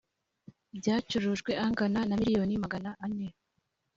[0.77, 3.27] byacurujwe angana na miliyoni magana ane